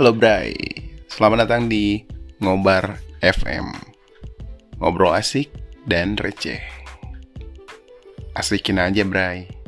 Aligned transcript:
Halo 0.00 0.16
Bray, 0.16 0.56
selamat 1.12 1.44
datang 1.44 1.68
di 1.68 2.00
Ngobar 2.40 3.04
FM 3.20 3.68
Ngobrol 4.80 5.12
asik 5.12 5.52
dan 5.84 6.16
receh. 6.16 6.56
Asikin 8.32 8.80
aja 8.80 9.04
Bray. 9.04 9.59